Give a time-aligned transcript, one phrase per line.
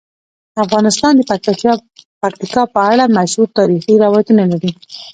[0.63, 1.21] افغانستان د
[2.23, 4.71] پکتیکا په اړه مشهور تاریخی روایتونه لري.